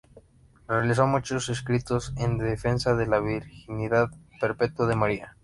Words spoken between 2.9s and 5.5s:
de la virginidad perpetua de María.